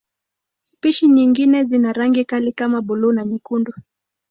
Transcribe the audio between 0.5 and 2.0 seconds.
Spishi nyingine zina